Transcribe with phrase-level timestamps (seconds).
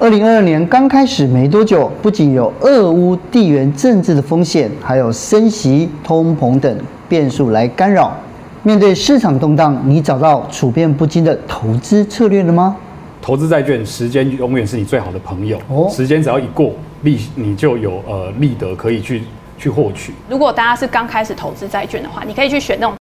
[0.00, 6.74] 二零二二年刚开始没多久，不仅有俄乌地缘政治的风险，还有升息、通膨等
[7.06, 8.16] 变数来干扰。
[8.62, 12.74] 面对市场动荡，你找到处变不惊的投资策略了吗？
[13.20, 15.60] 投资债券，时间永远是你最好的朋友。
[15.68, 16.72] 哦，时间只要一过，
[17.02, 19.24] 利你就有呃利得可以去
[19.58, 20.14] 去获取。
[20.30, 22.96] 如果大家是刚开始投资债券的话，你可以去选那种。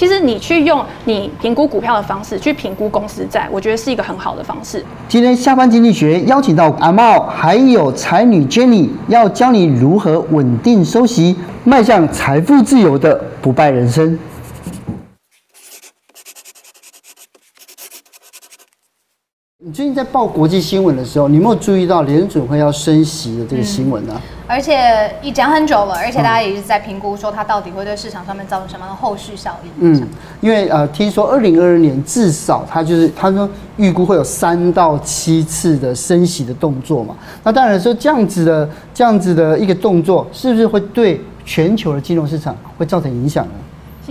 [0.00, 4.82] 其实你去用你评估股票的方式去评估公司债，我觉得是一个很好的方式。
[5.06, 14.18] 今天下班经济学邀请到阿茂，还有才女 Jenny，要教你如何稳定收息，迈向财富自由的不败人生。
[19.70, 24.12] 你最近在报国际新闻的时候，你有没有注意到联准会要升息的这个新闻呢？
[24.16, 29.70] 嗯，而且已讲很久了，而且大家也一直在评估说它到底会对市场上面造成什么样的后续效应。
[29.78, 30.08] 嗯，
[30.40, 37.14] 因为呃，听说二零二二年至少它就是他说预估会有三到七次的升息的动作嘛。
[37.44, 43.52] 那当然说这样子的这样子的一个动作，是不是会对全球的金融市场会造成影响呢？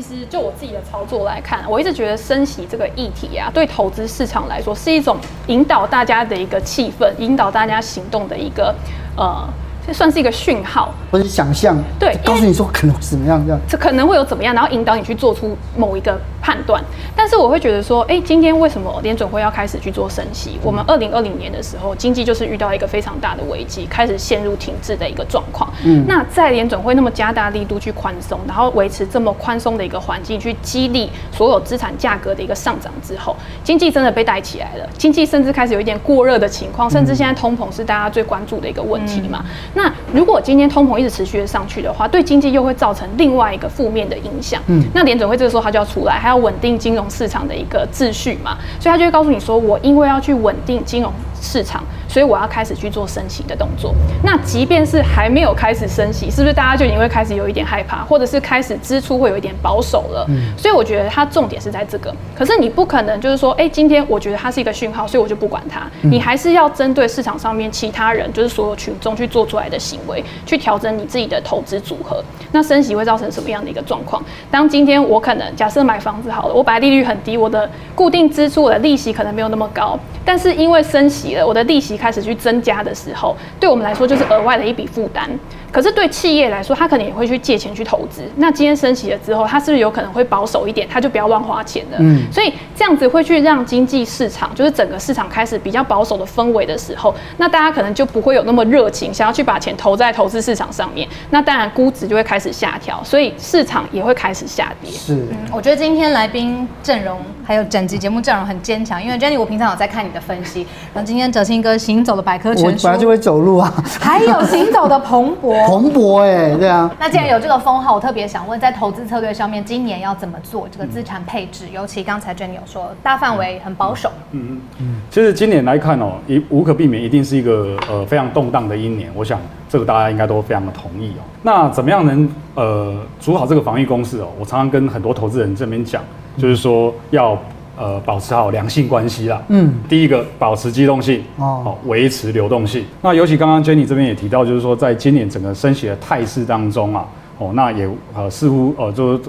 [0.01, 8.73] 其实就我自己的操作来看，我一直觉得升息这个议题啊，对投资市场来说是一种引导大家的一个气氛，引导大家行动的一个
[9.17, 9.47] 呃。
[9.91, 16.15] 算是一个讯号，或者想象，对，告诉你说可能会怎么样，这样，这可能会有怎么样，然后引导你去做出某一个
[16.49, 16.83] 判断。
[17.15, 20.57] 但是我会觉得说，哎，今天为什么联准会要开始去做升息？
[20.63, 25.71] 我们二零二零年的时候，经济就是遇到一个非常大的危机，开始陷入停滞的一个状况。
[25.83, 34.89] 嗯，那在联准会那么加大力度去宽松，然后维持这么宽松的一个环境，去激励所有资产价格的一个上涨之后，经济真的被带起来了。
[34.97, 39.43] 经济甚至开始有一点过热的情况，甚至现在通膨是大家最关注的一个问题嘛。
[39.43, 44.61] 嗯那如果今天通膨一直持续的上去的话，对经济又会造成另外一个负面的影响。
[44.67, 53.93] 嗯，那联准会这个时候他就要出来，还要稳定金融市场的一个秩序嘛，所以他就会告诉你说，我因为要去稳定金融市场，所以我要开始去做升息的动作。
[54.23, 60.25] 那即便是还没有开始升息，是不是大家就已经会开始有一点害怕，或者是开始支出会有一点保守了？
[60.29, 62.13] 嗯，所以我觉得它重点是在这个。
[62.35, 65.81] 可是你不可能就是说，哎、欸，今天我觉得它是一个讯号，所以我就不管它。
[66.01, 72.23] 你还是要针对市场上面其他人，就是所有群众去做出来的行为，去调整你自己的投资组合。
[72.51, 74.23] 那升息会造成什么样的一个状况？
[74.49, 85.29] 当今天我可能假设买房子好了，我本来利率很低，我的固定支出，我的利息可能没有那么高，但是因为升息我的利息开始去增加的时候，对我们来说就是额外的一笔负担。
[85.71, 88.23] 可是对企业来说，他可能也会去借钱去投资。
[88.37, 90.87] 那今天升息了之后，他是不是有可能会保守一点？
[90.89, 91.97] 他就不要乱花钱了。
[91.99, 101.07] 嗯，所以这样子会去让经济市场，就是整个市场开始比较保守的氛围的时候，那大家可能就不会有那么热情，想要去把钱投在投资市场上面。
[101.29, 104.91] 那当然估值就会开始下调，所以市场也会开始下跌。
[104.91, 115.35] 是，嗯，我觉得今天来宾阵容还有整集节目阵容很坚强，因为 Jenny 我平常有在看你的分析，然后今天哲青哥行走的百科全书，我本来就会走路啊，还有行走的彭
[115.67, 115.79] 博。
[115.79, 116.89] 彭博哎，对啊。
[116.99, 121.65] 那既然有这个封号，我特别想问，在投资策略上面，今年要怎么做这个资产配置？
[121.73, 124.11] 尤其刚才 Jenny 有说，大范围很保守。
[124.31, 125.01] 嗯嗯嗯。
[125.09, 129.09] 其实今年来看哦，一无可避免，一定是一个呃非常动荡的一年。
[129.13, 131.23] 我想这个大家应该都非常的同意哦。
[131.41, 134.27] 那怎么样能呃组好这个防御工事哦？
[134.39, 136.01] 我常常跟很多投资人这边讲，
[136.37, 137.37] 就是说要。
[137.79, 139.41] 呃，保持好良性关系啦。
[139.47, 142.83] 嗯，第一个保持机动性哦，维持流动性。
[143.01, 147.07] 那尤其刚刚 Jenny 这边也提到，就是说在今年整个升息的态势当中啊，
[147.37, 149.23] 哦，那也呃似乎呃就是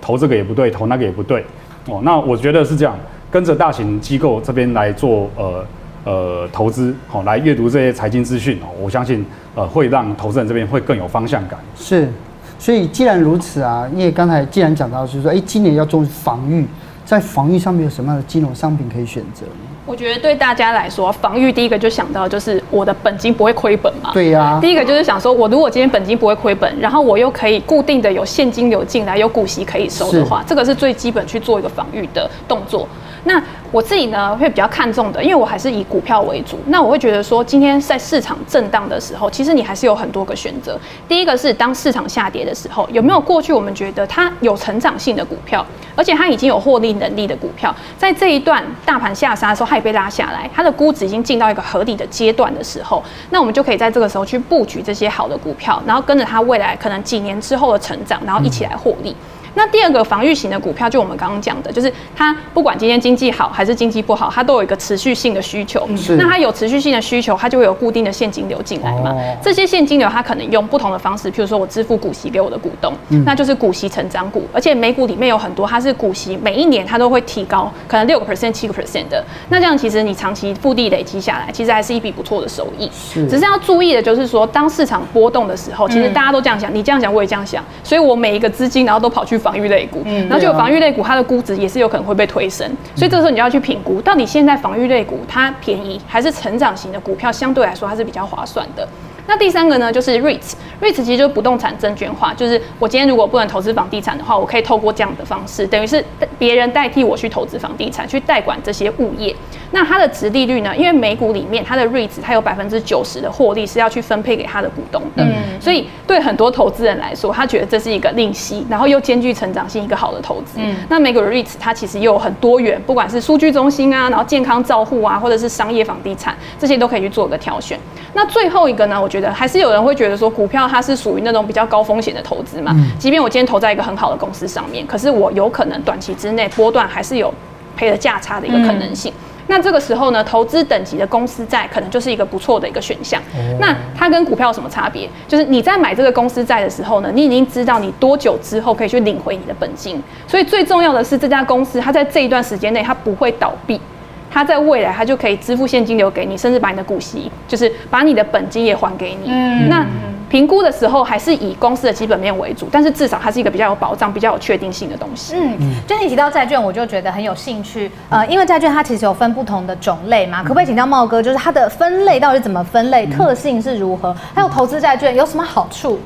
[0.00, 1.44] 投这个也不对，投那个也不对
[1.86, 2.00] 哦。
[2.04, 2.94] 那我觉得是这样，
[3.28, 5.66] 跟着大型机构这边来做呃
[6.04, 9.26] 呃投资，好来阅读这些财经资讯哦，我相信
[9.56, 11.58] 呃会让投资人这边会更有方向感。
[11.74, 12.08] 是，
[12.56, 16.64] 所以既然如此啊，因为刚才既然讲到就是说，哎，今年要重视防御。
[17.10, 19.66] 在防御上面有什么样的金融商品可以选择呢？
[19.84, 24.12] 我觉得对大家来说，防御第一个就想到就是我的本金不会亏本嘛。
[24.14, 24.58] 对呀、啊。
[24.60, 32.86] 第一个就是想说，我如果今天本金不会亏本，然后我又可以固定的有现金流进来，有股息可以收的话，这个是最基本去做一个防御的动作。
[33.24, 36.58] 那我自己呢会比较看重的，因为我还是以股票为主。
[36.66, 40.78] 那我会觉得说，今天在市场震荡的时候，其实你还是有很多个选择。
[41.08, 45.64] 第一个是当市场下跌的时候，有没有过去我们觉得它有成长性的股票，
[45.94, 59.14] 而且它已经有获利能力的股票，在这一段大盘下杀的时候，它也被拉下来，它的估值已经进到一个合理的阶段的时候，那我们就可以在这个时候去布局这些好的股票，然后跟着它未来可能几年之后的成长，然后一起来获利。
[59.54, 65.88] 那第二个防御型的股票，就我们刚刚讲的，就是它不管今天经济好还是经济不好，它都有一个持续性的需求。
[65.96, 69.10] 是那它有持续性的需求，它就会有固定的现金流进来嘛。
[69.12, 72.92] 哦这些现金流它可能用不同的方式，譬如说我支付股息给我的股东，
[73.24, 74.46] 那就是股息成长股。
[74.52, 79.24] 而且美股里面有很多，它是股息每一年它都会提高，可能六个 percent、七个 percent 的。
[79.48, 82.90] 那这样其实你长期复利累积下来，其实还是一笔不错的收益。
[82.92, 98.86] 是只是要注意的就是说，当市场波动的时候，其实大家都这样想，你这样想我也这样想，所以我每一个资金然后都跑去防御类股，嗯然后就防御类股它的估值也是有可能会被推升，所以这时候你就要去评估，到底现在防御类股它便宜，还是成长型的股票相对来说它是比较划算的。
[99.30, 106.04] 那第三个呢，就是 REITs，REITs 其实就是不动产证券化，就是我今天如果不能投资房地产的话，我可以透过这样的方式，等于是
[106.36, 109.32] 别人代替我去投资房地产，去代管这些物业。
[109.70, 110.76] 那它的殖利率呢？
[110.76, 115.24] 因为美股里面它的 REITs 它有百分之九十的获利是要去分配给它的股东的，
[115.60, 120.58] 所以对很多投资人来说，他觉得这是一个利息，然后又兼具成长性，一个好的投资。
[120.88, 127.78] 那美股的 REITs 它其实又有很多元，不管是数据中心啊，然后健康照护啊，或者是商业房地产，这些都可以去做个挑选。
[128.12, 132.74] 那最后一个呢，我觉得还是有人会觉得说，股票它是属于那种比较高风险的投资嘛。
[132.98, 137.34] 即便我今天投在一个很好的公司上面，可是我有可能短期之内波段还是有
[137.76, 139.12] 赔了价差的一个可能性。
[139.46, 143.20] 那这个时候呢，投资等级的公司债可能就是一个不错的一个选项。
[143.58, 145.10] 那它跟股票有什么差别？
[145.26, 150.00] 就是你在买这个公司债的时候呢，你已经知道你多久之后可以去领回你的本金。
[150.28, 153.80] 所以最重要的是，这家公司它在这一段时间内它不会倒闭，
[154.30, 159.30] 它在未来它就可以支付现金流给你，甚至把你的股息，就是把你的本金也还给你。
[159.30, 159.84] 嗯那
[160.30, 165.34] 评估的时候还是以公司的基本面为主，但是至少它是一个比较有保障、比较有确定性的东西。
[165.36, 167.90] 嗯，就你提到债券，我就觉得很有兴趣。
[168.08, 174.14] 呃，因为债券它其实有分不同的种类嘛，可不可以请教茂哥，就是它的分类到底怎么分类，特性是如何？
[174.32, 175.98] 还有投资债券有什么好处？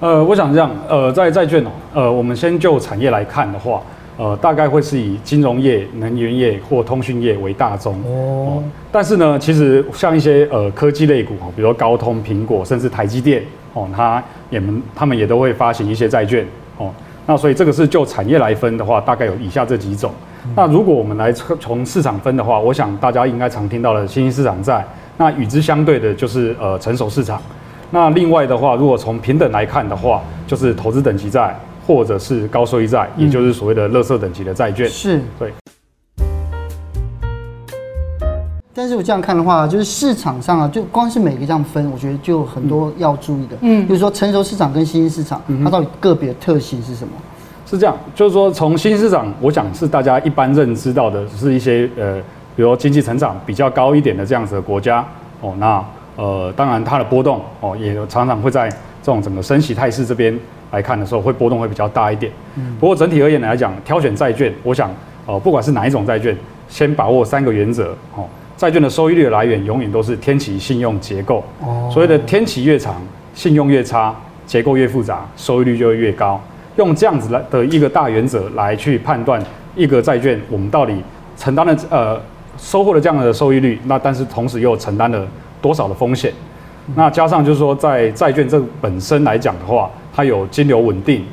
[0.00, 3.80] 呃，我想这样，呃，在债券哦，呃，我们先就产业来看的话，
[4.16, 8.62] 呃，大概会是以金融业、能源业或通讯业为大宗哦。
[8.90, 13.42] 但是呢，其实像一些呃科技类股哦，比如说高通、苹果，甚至台积电
[13.72, 16.90] 哦，它也们他们也都会发行一些债券哦。
[17.24, 20.12] 那所以这个是就产业来分的话，大概有以下这几种。
[20.56, 24.84] 那如果我们来从市场分的话，我想大家应该常听到的新兴市场债，
[25.16, 27.40] 那与之相对的就是呃成熟市场。
[27.92, 31.56] 那另外的话，如果从平等来看的话，就是投资等级债
[31.86, 34.88] 或者是高收益债，也就是所谓的垃圾等级的债券。
[34.88, 35.20] 是。
[35.38, 35.52] 对。
[38.74, 43.56] 但是我这样看的话，就是市场上啊，就光是每个这样分，我觉得就有很多要注意的。
[43.60, 47.12] 嗯，比如说成熟市场跟新兴市场，它到底个别的特性是什么？
[47.66, 52.16] 是这样，就是说从新兴市场，我想是大家一般认知到的，是一些呃，
[52.56, 55.04] 比如说经济成长比较高一点的这样子的国家
[55.42, 55.54] 哦。
[55.58, 55.84] 那
[56.16, 60.38] 呃，当然它的波动哦，也常常会在这种整个升息态势这边
[60.72, 62.32] 来看的时候，会波动会比较大一点。
[62.80, 64.90] 不过整体而言来讲，挑选债券，我想
[65.26, 66.36] 哦，不管是哪一种债券，
[66.68, 68.24] 先把握三个原则哦。
[68.56, 71.44] 债券的收益率的来源永远都是天期信用结构。
[71.60, 73.00] 哦，所谓的天期越长，
[73.34, 74.14] 信用越差，
[74.46, 76.40] 结构越复杂，收益率就会越高。
[76.76, 79.42] 用这样子来的一个大原则来去判断
[79.76, 80.96] 一个债券，我们到底
[81.36, 82.20] 承担了呃
[82.56, 85.26] 收获了这样的收益率，那但是同时又承担了
[85.60, 86.32] 多少的风险？
[86.94, 91.24] 那加上就是说，在债券这本身来讲的话，它有金流稳定。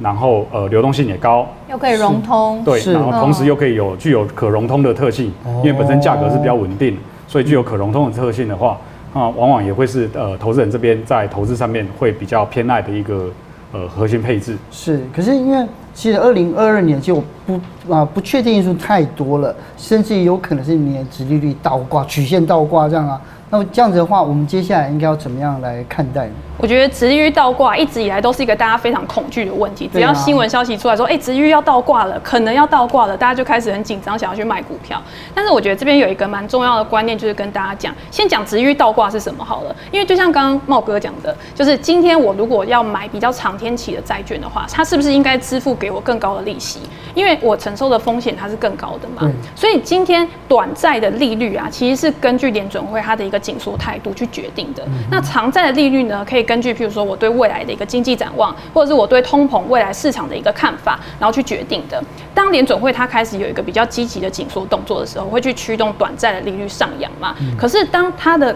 [0.00, 6.96] 然后呃流动性也高，又可以融通，对，然后同时又可以有具有可融通的特性，因为本身价格是比较稳定，
[7.26, 8.78] 所以具有可融通的特性的话，
[9.12, 13.28] 啊，往往也会是呃投资人这边在投资上面会比较偏爱的一个
[13.72, 14.56] 呃核心配置。
[14.70, 23.20] 是，可是因为其实二零二二年就不啊不确定因素太多了，甚至有可能是明年殖利率倒挂、曲线倒挂这样啊。
[23.50, 26.32] 那么这样子的话，我们接下来应该要怎么样来看待呢？
[26.58, 29.88] 我觉得直利率倒挂一直以来都是一个大家非常恐惧的问题。
[29.92, 35.00] 只要新闻消息出来说，哎、欸，殖利率要倒挂了，可能要倒挂了，大家就开始很紧张，想要去卖股票。
[35.34, 39.74] 但是我觉得这边有一个蛮重要的观念，就是跟大家讲，先讲直利率倒挂是什么好了。
[39.92, 46.80] 因为就像刚刚茂哥讲的，就是今天我如果要买比较长天期的债券的话，它是不是应该支付给我更高的利息？
[47.18, 49.28] 因为我承受的风险它是更高的嘛。
[49.56, 54.84] 所以今天短债的利率啊，其实是根据联准会它的一个紧缩态度去决定的。
[55.10, 62.00] 那长债的利率呢，可以根据譬如说我对未来的一个经济展望，或者是我对通膨未来市场的一个看法，然后去决定的。
[62.32, 67.34] 当联准会它开始有一个比较积极的紧缩动作的时候，会去驱动短债的利率上扬嘛。
[67.58, 68.54] 可是当它的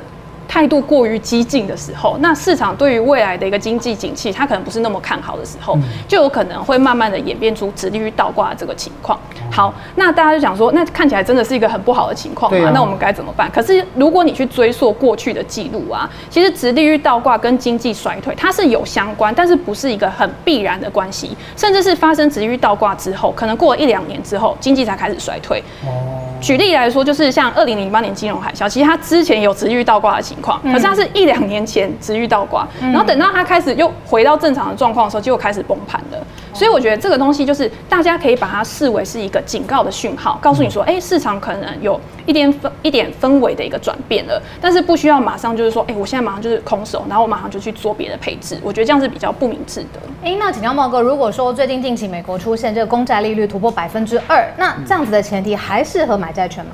[0.52, 9.18] 态度过于激进的时候，那市场对于未来的一个经济景气，它可能不是那么看好的时候，就有可能会慢慢的演变出直利率倒挂的这个情况。
[9.50, 12.68] 好，那大家就想说，那看起来真的是一个很不好的情况嘛？
[12.68, 13.50] 啊、那我们该怎么办？
[13.50, 25.64] 可是如果你去追溯过去的记录啊，其实直利率倒挂跟经济衰退它是有相关，但是不是一个很必然的关系，甚至是发生直利率倒挂之后，可能过了一两年之后，经济才开始衰退。
[25.86, 26.28] 哦。
[26.42, 36.18] 举例来说，就是像二零零八年金融海啸，其实它之前有殖利率倒挂的情况，可是它是一两年前殖利率倒挂，然后等到它开始又回到正常的状况的时候，就开始崩盘了。
[36.54, 48.58] 所以我觉得这个东西就是大家可以把它视为是一个警告的讯号，告诉你说，哎，市场可能有一点氛一点氛围的一个转变了，但是不需要马上就是说，哎，我现在马上就是空手，然后我马上就去做别的配置。
[48.62, 50.00] 我觉得这样是比较不明智的。
[50.22, 56.72] 哎，那请教茂哥，如果说最近近期美国出现这个公债利率突破百分之二，那这样子的前提还适合买债券吗？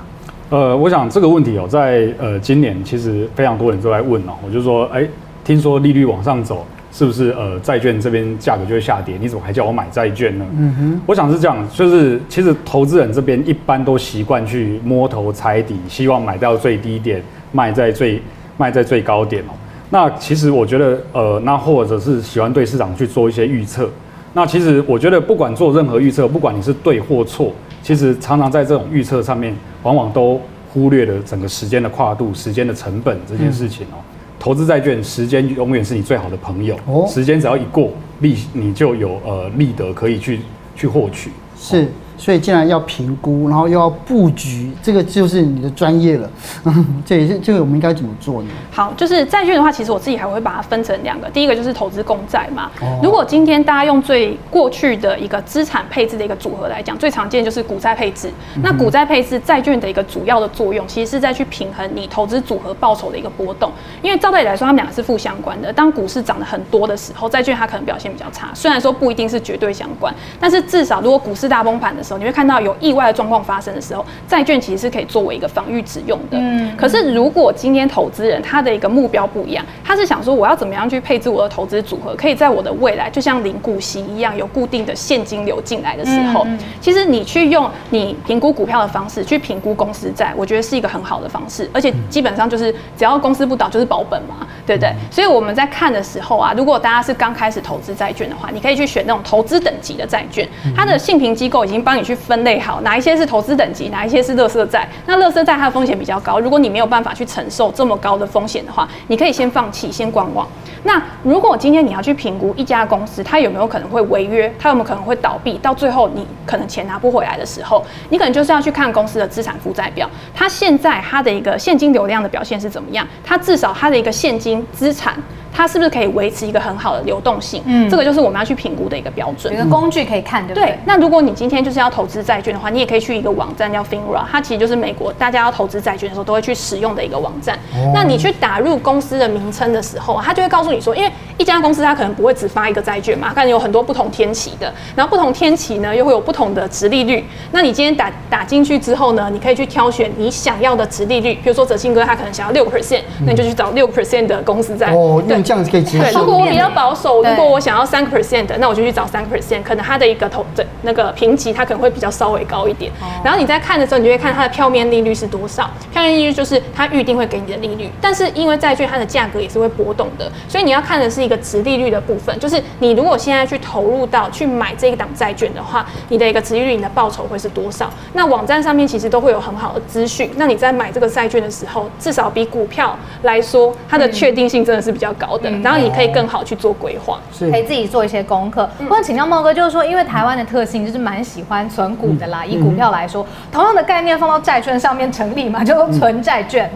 [0.50, 5.06] 呃，我想这个问题哦，在呃今年其实非常多人都在问哦，我就说，哎，
[5.44, 6.66] 听说利率往上走。
[6.99, 9.17] 是不是呃债券这边价格就会下跌？
[9.21, 10.45] 你怎么还叫我买债券呢？
[10.59, 18.21] 嗯哼，我想是这样，就是其实投资人这边一般都习惯去摸头猜底，希望买到最低点，卖在最
[18.57, 19.55] 卖在最高点哦。
[19.90, 23.88] 那其实我觉得呃，那或者是喜欢对市场去做一些预测。
[24.33, 30.40] 那其实我觉得不管做任何预测，不管你是对或错，其实常常在这种预测上面，往往都
[30.73, 34.02] 忽略了整个时间的跨度、时间的成本这件事情哦。
[34.02, 34.05] 嗯
[34.38, 36.78] 投资债券，时间永远是你最好的朋友。
[36.87, 37.90] 哦，时间只要一过，
[38.21, 40.40] 利你就有呃利得可以去
[40.76, 41.30] 去获取。
[41.59, 41.88] 是。
[42.18, 46.28] 所以，既然要评估，然后又要布局，这个就是你的专业了。
[47.06, 48.48] 这也是这个我们应该怎么做呢？
[48.72, 51.30] 好，就是债券的话，其实我自己还会把它分成两个。
[51.30, 52.70] 第一个就是投资公债嘛。
[52.80, 52.98] 哦。
[53.02, 58.28] 如果今天大家用最过去的一个资产配置的一个组合来讲，最常见就是股债配置。
[58.56, 63.70] 嗯、那股债配置债券的一个主要的作用，其实是在去平衡你投资组合报酬的一个波动。
[64.02, 65.72] 因为照道理来说，它们两个是负相关的。
[65.72, 68.50] 当股市涨得很多的时候，债券它可能表现比较差。
[68.54, 76.38] 虽然说不一定是绝对相关，但是至少如果股市大崩盘的时候，你会看到有意外的状况发生的时候，债券其实是可以作为一个防御使用的。
[76.41, 76.75] 嗯。
[76.77, 86.47] 可是如果今天投资人他的一个目标不一样，他是想说我要怎么样去配置我的投资组合，可以在我的未来就像领股息一样有固定的现金流进来的时候，
[86.81, 91.69] 其实你去用你评估股票的方式去评估公司债，我觉得是一个很好的方式。
[91.73, 94.93] 而且基本上就是只要公司不倒就是保本嘛，对不对？
[95.11, 102.38] 所以我们在看的时候啊，如果大家是刚开始投资债券的话，你可以去选那种投资等级的债券，它的信评机构已经帮你去分。
[102.38, 104.88] 类好，哪一些是投资等级，哪一些是垃圾债？
[105.07, 110.47] 那垃圾债它的风险比较高，如果你没有办法去承受这么高的风险的话，你可以先放弃，先观望。
[110.85, 123.05] 那如果今天你要去评估一家公司，它有没有可能会违约，它有没有可能会倒闭，到最后你可能钱拿不回来的时候，你可能就是要去看公司的资产负债表，它现在它的一个现金流量的表现是怎么样？
[123.25, 125.21] 它至少它的一个现金资产。
[125.52, 127.62] 它是不是可以维持一个很好的流动性？
[127.67, 130.67] 嗯，这个就是我们要去评估的一个标准，一个工具可以看，对不对？
[130.69, 130.78] 对。
[130.85, 137.57] 那如果你今天就是要投资债券的话，你也可以去一个网站叫 Finra，它其实就是美国大家要投资债券的时候都会去使用的一个网站。
[137.75, 137.93] 哦。
[137.95, 147.25] 那你去打入公司的名称的时候，它就会告诉你说，因为一家公司它可能不会只发一个债券嘛，可能有很多不同天期的，然后不同天期呢又会有不同的值利率。
[147.52, 154.93] 那你今天打打进去之后呢，你可以去挑选你想要的值利率，比如说泽信哥他可能想要六 percent，那你就去找六 percent 的公司债。
[154.93, 156.21] 哦，用这样子可以接受。
[156.21, 162.90] 如果我比较保守，如果我想要三个 percent 的，那我就去找三个 percent，可能它的一个投的那个评级，它可能会比较稍微高一点。
[163.25, 165.71] 然后你在看的时候，你就会看它的票面利率是多少。
[165.92, 172.37] 票面利率就是它预定会给你的利率，但是因为债券它的价格也是会波动的，所以你要看的是一个值利率的部分。
[172.38, 177.90] 就是你如果现在去投入到去买这一档债券的话，你的一个值利率，你的报酬会是多少？
[178.12, 180.30] 那网站上面其实都会有很好的资讯。
[180.37, 185.50] 那你在买这个债券的时候，至少比股票来说，它的确定性真的是比较高的。
[185.61, 186.08] 然后你可以。
[186.08, 188.66] 更好去做规划，是可以自己做一些功课。
[188.78, 192.47] 不过请教茂哥，就是说，因为台湾的特性就是蛮喜欢存股的啦。
[192.47, 196.70] 以股票来说，同样的概念放到债券上面成立嘛，就存债券。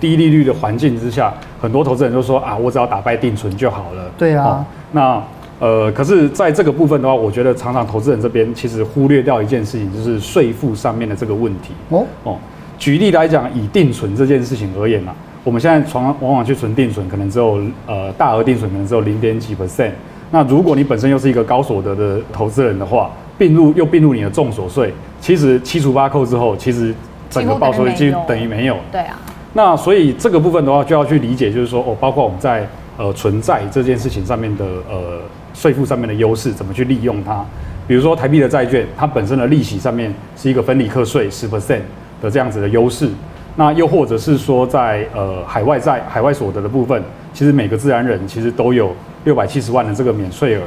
[0.00, 4.02] 低利率的环境之下，很多投资人就说啊，我只要打败定存就好了。
[4.18, 4.44] 对啊。
[4.44, 5.22] 哦、那
[5.60, 11.72] 呃，可是在这个部分的话，我觉得常常投资人这边其实忽略掉一件事情，就是税负上面的这个问题。
[11.90, 12.36] 哦哦，
[12.78, 15.16] 举例来讲，以定存这件事情而言呢、啊。
[15.44, 19.92] 我们现在往往往去存定存，可能只有呃大额定存可能只有零点几 percent。
[20.30, 26.94] 那如果你本身又是一个高所得的投资人的话，并入又并入你的重所税，其实七除八扣之后，其实
[27.30, 28.76] 整个报酬就等于没有。
[28.92, 29.18] 对啊。
[29.54, 32.68] 那所以这个部分的话，就要去理解，就是说哦，包括我们在
[32.98, 35.20] 呃存在这件事情上面的呃
[35.54, 37.42] 税负上面的优势，怎么去利用它？
[37.86, 41.80] 比如说台币的债券，它本身的利息上面是一个分离课税十 percent
[42.20, 43.08] 的这样子的优势。
[43.56, 48.92] 那又或者是说在，在呃海外在海外所得的部分，其实每个自然人其实都有
[49.24, 50.62] 六百七十万的这个免税额。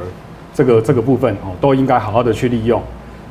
[0.54, 2.82] 这个这个部分哦，都应该好好的去利用。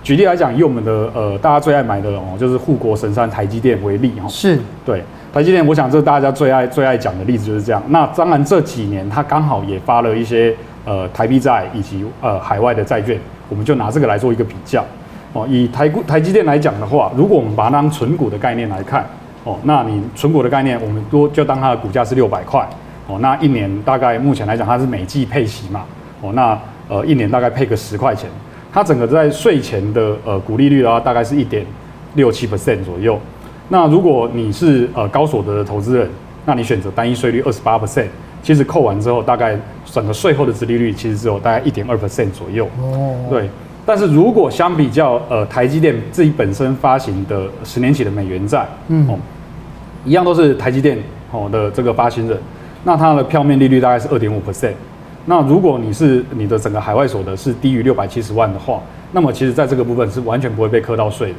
[0.03, 7.83] 举例来讲，以我们的呃大家最爱买的哦，就是护国神山台积电为例哦，是对台积电，我想这大家最爱最爱讲的例子就是这样。
[7.89, 14.83] 那当然这几年它刚好也发了一些呃台币债以及呃海外的债券，我们就拿这个来做一个比较
[15.33, 15.47] 哦。
[15.49, 19.05] 以台股台积电来讲的话，如果我们把它当存股的概念来看
[19.45, 22.69] 哦，那你存股的概念，我们多就当它的股价是六百块
[23.07, 25.85] 哦，那一年大概目前来讲它是每季配息嘛
[26.21, 26.59] 哦，那
[26.89, 28.29] 呃一年大概配个十块钱。
[28.73, 31.67] 它整个在税前的呃股利率的话，大概是一点
[32.15, 33.19] 六七 percent 左右。
[33.69, 36.09] 那如果你是呃高所得的投资人，
[36.45, 38.07] 那你选择单一税率二十八 percent，
[38.45, 42.65] 其实扣完之后，大概整个税后的殖利率其实只有大概一点二 percent 左右。
[42.81, 43.17] 哦。
[43.29, 43.51] 对。
[43.87, 49.19] 但是如果相比较呃台积电自己本身发行的十年期的美元债，嗯，哦，
[50.05, 50.99] 一样都是台积电
[51.33, 52.39] 哦的这个发行人，
[52.85, 54.73] 那它的票面利率大概是二点五 percent。
[55.27, 58.81] 那如果你是你的整个海外所得是低于六百七十万的话，
[59.13, 61.37] 那么其实在这个部分是完全不会被课到税的。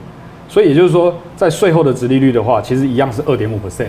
[0.47, 3.87] 所以也就是说，在税后的值利率的话，其实一样是二点五 percent。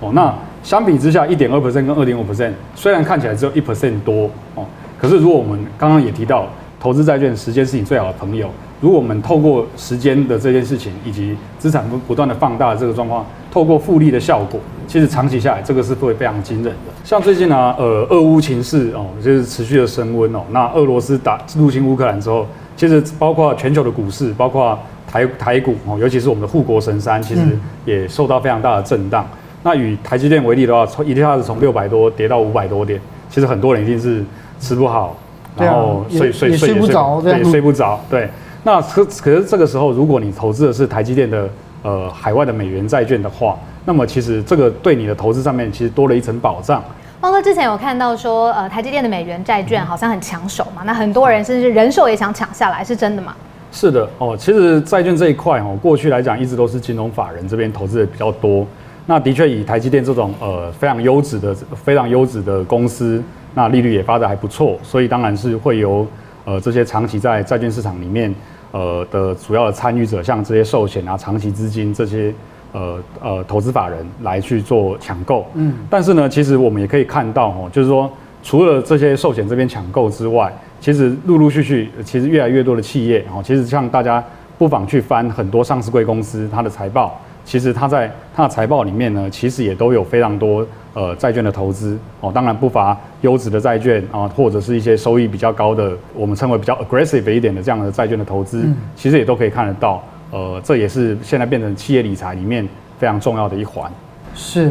[0.00, 4.64] 哦，那相比之下，一点二 percent 跟二点五 percent 虽然看起来只有一 percent 多哦，
[5.00, 6.46] 可是如果我们刚刚也提到，
[6.78, 8.48] 投资债券时间是你最好的朋友。
[8.80, 16.92] 如果我们透过时间的这件事情，以及资产不不断的放大的这个状况，透过复利的效果，其实长期下来，这个是会非常惊人的。
[17.02, 20.42] 像最近呢、啊，呃，俄乌情势哦，就是持续的升温哦。
[20.50, 27.40] 那俄罗斯打入侵乌克兰之后，其实包括全球的股市，包括台台股哦，尤其是我们的护国神山，其实
[27.86, 29.26] 也受到非常大的震荡。
[29.32, 34.22] 嗯、那以台积电为例的话，从一下子从六百多跌到五百多点，其实很多人一定是
[34.60, 35.16] 吃不好，
[35.56, 38.28] 然后睡睡睡睡不着，对，睡不着，对。
[38.62, 41.48] 那可可是这个时候，如果你投资的是台积电的
[41.82, 46.82] 呃海外的美元债券的话，那么其实这个对你的投资上面其实多了一层保障。
[47.20, 53.34] 孟哥之前有看到说，呃，台积电的美元债券好像很抢手嘛，那很多人甚至人寿也想抢下来，是真的吗？
[53.72, 58.66] 是的哦，其实债券这一块哦，过去来讲一直都是金融法人这边投资的比较多。
[59.06, 63.22] 那的确以台积电这种呃非常优质的非常优质的公司，
[63.56, 66.06] 那利率也发得还不错，所以当然是会由
[66.44, 68.32] 呃这些长期在债券市场里面。
[68.72, 72.34] 呃的主要的参与者，像这些寿险啊、长期资金这些
[72.72, 78.10] 呃呃投资法人来去做抢购，嗯，但是呢，其实我们也可以看到哦，就是说
[78.42, 84.22] 除了这些寿险这边抢购之外，其实陆陆续续，其实越来越多的企业哦，其实像大家
[84.58, 87.18] 不妨去翻很多上市贵公司它的财报。
[87.46, 91.96] 其实它在它的财报里面呢，其实也都有非常多呃债券的投资。
[92.20, 103.90] 哦，当然不乏优质的债券啊，或者是一些收益比较高的，我们称为比较 aggressive 一点的这样的债券的投资，其实也都可以看得到，呃，这也是现在变成企业理财里面非常重要的一环。
[104.38, 104.70] 是，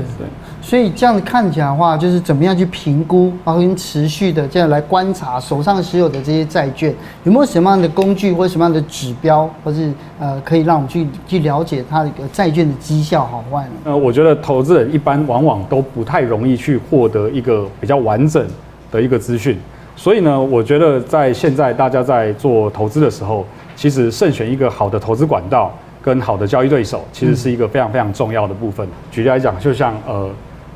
[0.62, 13.72] 所以这样子看起来的话，就是怎么样去评估，然后跟持续的这样来观察手上持有的这些债券，有没有什么样的工具或什么样的指标，或是呃，可以让我们去去了解它的一个债券的绩效好坏呢？
[13.86, 18.48] 呃，我觉得投资人一般往往都不太容易去获得一个比较完整
[18.92, 19.58] 的一个资讯，
[19.96, 23.44] 所以呢，我觉得在现在大家在做投资的时候，
[23.76, 25.76] 其实慎选一个好的投资管道。
[26.06, 28.88] 跟好的交易对手，其实是一个非常非常重要的部分。
[29.10, 30.30] 举例来讲，就像呃，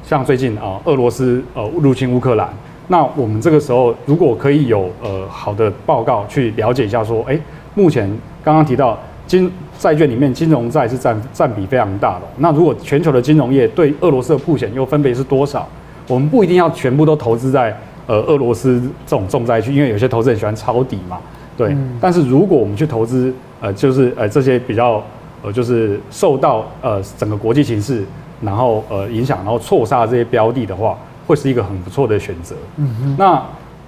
[0.03, 2.49] 像最近啊，俄罗斯呃入侵乌克兰，
[2.87, 7.39] 那我们这个时候如果可以有呃好的报告去了解一下，说，哎，
[7.75, 8.09] 目前
[8.43, 12.21] 刚刚提到金债券里面金融债是占占比非常大的。
[12.37, 15.67] 那如果全球的金融业对俄罗斯的铺险又分别是多少？
[16.07, 17.71] 我们不一定要全部都投资在
[18.07, 21.19] 呃俄罗斯这种重灾区，因为有些投资人喜欢抄底嘛，
[21.55, 21.77] 对。
[22.01, 25.03] 但是如果我们去投资呃，就是呃这些比较。
[25.41, 28.03] 呃，就是受到呃整个国际形势，
[28.41, 32.55] 然后呃影响，然后错杀这些标的的话，会是一个很不错的选择。
[32.77, 33.15] 嗯哼。
[33.17, 33.41] 那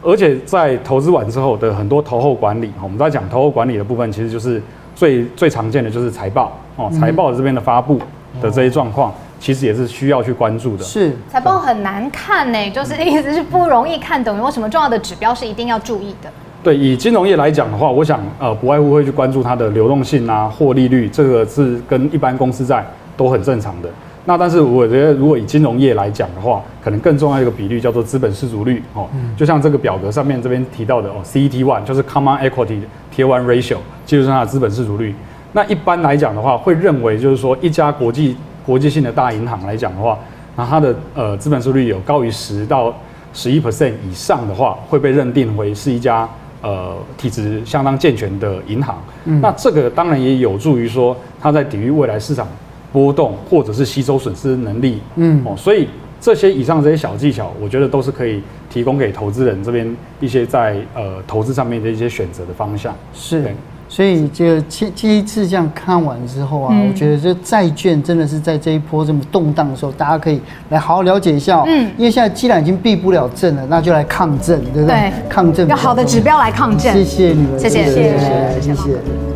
[0.04, 4.62] 而且在投资完之后的很多投后管理，我们在讲投后管理的部分，其实就是
[4.96, 8.00] 最最常见的就是财报哦，财报这边的发布
[8.42, 10.84] 的这些状况，其实也是需要去关注的。
[10.84, 16.32] 是，财报很难看呢，就是意思是不容易看懂，有什么重要的指标是一定要注意的？
[16.63, 22.86] 对，以金融业来讲的话，我想呃，不外乎会去关注它的流动性啊、获利率，这个是跟一般公司债
[23.17, 23.89] 都很正常的。
[24.26, 29.08] 那但是我觉得，如果以金融业来讲的话，可能更重要一个比率叫做资本适足率哦。
[29.36, 32.82] 就像这个表格上面这边提到的哦，CET one 就是 Common Equity
[33.15, 35.15] Tier One Ratio，就是它的资本适足率。
[35.54, 40.15] 那一般来讲的话，会认为就是说一家国际国际性的大银行来讲的话，
[40.56, 42.93] 那它的呃资本适足率有高于十到
[43.34, 46.30] 十一 percent 以上的话，会被认定为是一家。
[46.62, 52.47] 呃，体质相当健全的银行，嗯、那这个当然也有助于说它在抵御未来市场
[52.93, 55.88] 波动或者是吸收损失能力，嗯，哦，所以
[56.19, 62.95] 这些以上这些小技巧，我觉得都是可以提供给投资人这边一些在呃投资上面的一些选择的方向。
[63.13, 63.56] 是。
[63.93, 71.63] 所以这个这这一次这样看完之后啊，嗯、我觉得这债券真的是在这一波这么动荡的时候，大家可以来好好了解一下哦。
[71.67, 74.95] 嗯，因为现在既然已经避不了震了，那就来抗震，对不对？
[74.95, 75.67] 对，抗震。
[75.67, 76.93] 要好的指标来抗震。
[76.93, 77.84] 谢谢你们，谢谢。
[77.84, 79.31] 谢谢谢谢。